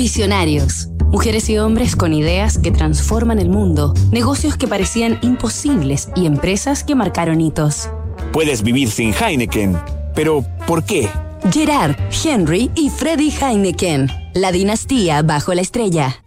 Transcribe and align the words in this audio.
Visionarios. 0.00 0.88
Mujeres 1.12 1.50
y 1.50 1.58
hombres 1.58 1.94
con 1.94 2.14
ideas 2.14 2.56
que 2.56 2.70
transforman 2.70 3.38
el 3.38 3.50
mundo, 3.50 3.92
negocios 4.10 4.56
que 4.56 4.66
parecían 4.66 5.18
imposibles 5.20 6.08
y 6.16 6.24
empresas 6.24 6.84
que 6.84 6.94
marcaron 6.94 7.42
hitos. 7.42 7.90
Puedes 8.32 8.62
vivir 8.62 8.90
sin 8.90 9.12
Heineken, 9.12 9.78
pero 10.14 10.42
¿por 10.66 10.84
qué? 10.84 11.10
Gerard, 11.52 11.96
Henry 12.24 12.70
y 12.74 12.88
Freddy 12.88 13.30
Heineken. 13.30 14.10
La 14.32 14.52
dinastía 14.52 15.20
bajo 15.20 15.52
la 15.52 15.60
estrella. 15.60 16.22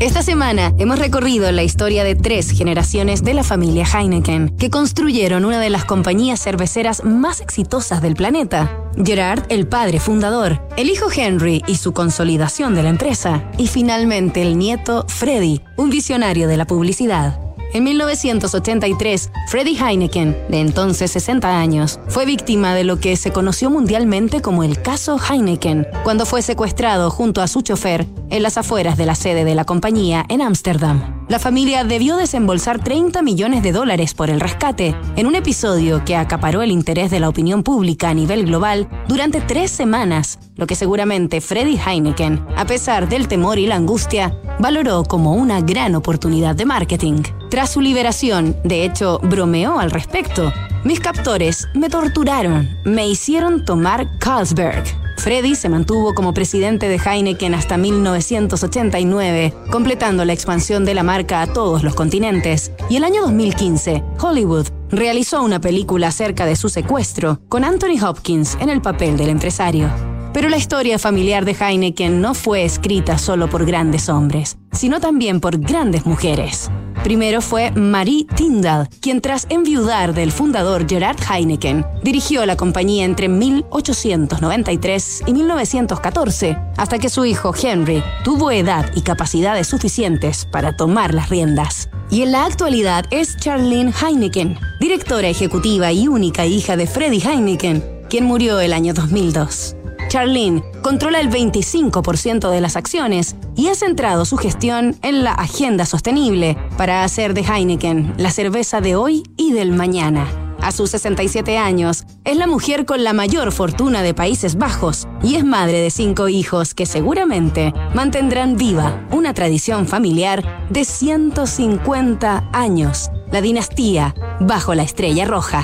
Esta 0.00 0.22
semana 0.22 0.72
hemos 0.78 0.98
recorrido 0.98 1.52
la 1.52 1.62
historia 1.62 2.04
de 2.04 2.14
tres 2.14 2.52
generaciones 2.52 3.22
de 3.22 3.34
la 3.34 3.44
familia 3.44 3.84
Heineken, 3.84 4.56
que 4.56 4.70
construyeron 4.70 5.44
una 5.44 5.60
de 5.60 5.68
las 5.68 5.84
compañías 5.84 6.42
cerveceras 6.42 7.04
más 7.04 7.42
exitosas 7.42 8.00
del 8.00 8.14
planeta. 8.14 8.74
Gerard, 9.04 9.44
el 9.50 9.68
padre 9.68 10.00
fundador, 10.00 10.66
el 10.78 10.88
hijo 10.88 11.08
Henry 11.14 11.62
y 11.66 11.74
su 11.74 11.92
consolidación 11.92 12.74
de 12.74 12.82
la 12.82 12.88
empresa, 12.88 13.44
y 13.58 13.66
finalmente 13.66 14.40
el 14.40 14.56
nieto 14.56 15.04
Freddy, 15.06 15.60
un 15.76 15.90
visionario 15.90 16.48
de 16.48 16.56
la 16.56 16.66
publicidad. 16.66 17.38
En 17.72 17.84
1983, 17.84 19.30
Freddie 19.46 19.78
Heineken, 19.78 20.36
de 20.48 20.60
entonces 20.60 21.12
60 21.12 21.60
años, 21.60 22.00
fue 22.08 22.26
víctima 22.26 22.74
de 22.74 22.82
lo 22.82 22.98
que 22.98 23.14
se 23.14 23.30
conoció 23.30 23.70
mundialmente 23.70 24.42
como 24.42 24.64
el 24.64 24.82
caso 24.82 25.18
Heineken, 25.18 25.86
cuando 26.02 26.26
fue 26.26 26.42
secuestrado 26.42 27.10
junto 27.10 27.42
a 27.42 27.46
su 27.46 27.62
chofer 27.62 28.06
en 28.28 28.42
las 28.42 28.58
afueras 28.58 28.96
de 28.96 29.06
la 29.06 29.14
sede 29.14 29.44
de 29.44 29.54
la 29.54 29.64
compañía 29.64 30.26
en 30.28 30.42
Ámsterdam. 30.42 31.19
La 31.30 31.38
familia 31.38 31.84
debió 31.84 32.16
desembolsar 32.16 32.82
30 32.82 33.22
millones 33.22 33.62
de 33.62 33.70
dólares 33.70 34.14
por 34.14 34.30
el 34.30 34.40
rescate, 34.40 34.96
en 35.14 35.28
un 35.28 35.36
episodio 35.36 36.04
que 36.04 36.16
acaparó 36.16 36.60
el 36.60 36.72
interés 36.72 37.08
de 37.12 37.20
la 37.20 37.28
opinión 37.28 37.62
pública 37.62 38.08
a 38.08 38.14
nivel 38.14 38.46
global 38.46 38.88
durante 39.06 39.40
tres 39.40 39.70
semanas, 39.70 40.40
lo 40.56 40.66
que 40.66 40.74
seguramente 40.74 41.40
Freddie 41.40 41.78
Heineken, 41.80 42.44
a 42.56 42.64
pesar 42.64 43.08
del 43.08 43.28
temor 43.28 43.60
y 43.60 43.68
la 43.68 43.76
angustia, 43.76 44.36
valoró 44.58 45.04
como 45.04 45.34
una 45.34 45.60
gran 45.60 45.94
oportunidad 45.94 46.56
de 46.56 46.64
marketing. 46.64 47.22
Tras 47.48 47.70
su 47.70 47.80
liberación, 47.80 48.56
de 48.64 48.84
hecho, 48.84 49.20
bromeó 49.22 49.78
al 49.78 49.92
respecto. 49.92 50.52
Mis 50.82 50.98
captores 50.98 51.68
me 51.74 51.88
torturaron, 51.88 52.68
me 52.84 53.06
hicieron 53.06 53.64
tomar 53.64 54.18
Carlsberg. 54.18 54.99
Freddy 55.20 55.54
se 55.54 55.68
mantuvo 55.68 56.14
como 56.14 56.32
presidente 56.32 56.88
de 56.88 56.96
Heineken 56.96 57.52
hasta 57.52 57.76
1989, 57.76 59.52
completando 59.70 60.24
la 60.24 60.32
expansión 60.32 60.86
de 60.86 60.94
la 60.94 61.02
marca 61.02 61.42
a 61.42 61.46
todos 61.46 61.82
los 61.82 61.94
continentes. 61.94 62.72
Y 62.88 62.96
el 62.96 63.04
año 63.04 63.20
2015, 63.20 64.02
Hollywood 64.18 64.68
realizó 64.88 65.42
una 65.42 65.60
película 65.60 66.08
acerca 66.08 66.46
de 66.46 66.56
su 66.56 66.70
secuestro, 66.70 67.38
con 67.50 67.64
Anthony 67.64 68.02
Hopkins 68.02 68.56
en 68.60 68.70
el 68.70 68.80
papel 68.80 69.18
del 69.18 69.28
empresario. 69.28 70.09
Pero 70.32 70.48
la 70.48 70.56
historia 70.56 70.98
familiar 70.98 71.44
de 71.44 71.56
Heineken 71.58 72.20
no 72.20 72.34
fue 72.34 72.64
escrita 72.64 73.18
solo 73.18 73.50
por 73.50 73.66
grandes 73.66 74.08
hombres, 74.08 74.58
sino 74.72 75.00
también 75.00 75.40
por 75.40 75.58
grandes 75.58 76.06
mujeres. 76.06 76.70
Primero 77.02 77.40
fue 77.40 77.72
Marie 77.72 78.26
Tyndall, 78.36 78.88
quien 79.00 79.20
tras 79.20 79.46
enviudar 79.48 80.14
del 80.14 80.30
fundador 80.30 80.86
Gerard 80.88 81.16
Heineken, 81.28 81.84
dirigió 82.04 82.44
la 82.46 82.56
compañía 82.56 83.06
entre 83.06 83.28
1893 83.28 85.22
y 85.26 85.32
1914, 85.32 86.58
hasta 86.76 86.98
que 86.98 87.08
su 87.08 87.24
hijo 87.24 87.52
Henry 87.60 88.02
tuvo 88.22 88.50
edad 88.52 88.90
y 88.94 89.00
capacidades 89.00 89.66
suficientes 89.66 90.46
para 90.52 90.76
tomar 90.76 91.14
las 91.14 91.30
riendas. 91.30 91.88
Y 92.10 92.22
en 92.22 92.32
la 92.32 92.44
actualidad 92.44 93.06
es 93.10 93.36
Charlene 93.36 93.92
Heineken, 93.92 94.58
directora 94.78 95.28
ejecutiva 95.28 95.90
y 95.92 96.06
única 96.06 96.44
hija 96.44 96.76
de 96.76 96.86
Freddie 96.86 97.26
Heineken, 97.26 97.82
quien 98.10 98.24
murió 98.24 98.60
el 98.60 98.72
año 98.72 98.92
2002. 98.92 99.76
Charlene 100.10 100.64
controla 100.82 101.20
el 101.20 101.30
25% 101.30 102.50
de 102.50 102.60
las 102.60 102.74
acciones 102.74 103.36
y 103.54 103.68
ha 103.68 103.76
centrado 103.76 104.24
su 104.24 104.36
gestión 104.38 104.96
en 105.02 105.22
la 105.22 105.30
agenda 105.34 105.86
sostenible 105.86 106.58
para 106.76 107.04
hacer 107.04 107.32
de 107.32 107.42
Heineken 107.42 108.14
la 108.16 108.32
cerveza 108.32 108.80
de 108.80 108.96
hoy 108.96 109.22
y 109.36 109.52
del 109.52 109.70
mañana. 109.70 110.26
A 110.60 110.72
sus 110.72 110.90
67 110.90 111.56
años, 111.58 112.06
es 112.24 112.36
la 112.36 112.48
mujer 112.48 112.86
con 112.86 113.04
la 113.04 113.12
mayor 113.12 113.52
fortuna 113.52 114.02
de 114.02 114.12
Países 114.12 114.58
Bajos 114.58 115.06
y 115.22 115.36
es 115.36 115.44
madre 115.44 115.80
de 115.80 115.90
cinco 115.90 116.28
hijos 116.28 116.74
que 116.74 116.86
seguramente 116.86 117.72
mantendrán 117.94 118.56
viva 118.56 119.06
una 119.12 119.32
tradición 119.32 119.86
familiar 119.86 120.66
de 120.70 120.84
150 120.84 122.50
años, 122.52 123.10
la 123.30 123.40
dinastía 123.40 124.16
bajo 124.40 124.74
la 124.74 124.82
estrella 124.82 125.24
roja. 125.24 125.62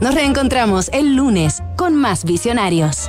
Nos 0.00 0.16
reencontramos 0.16 0.90
el 0.92 1.14
lunes 1.14 1.62
con 1.76 1.94
más 1.94 2.24
visionarios. 2.24 3.08